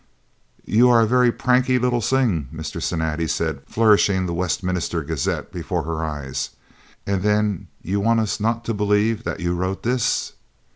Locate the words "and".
7.05-7.21